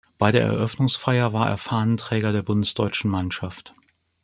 Bei 0.17 0.31
der 0.31 0.41
Eröffnungsfeier 0.41 1.31
war 1.31 1.47
er 1.47 1.57
Fahnenträger 1.59 2.31
der 2.31 2.41
bundesdeutschen 2.41 3.11
Mannschaft. 3.11 3.75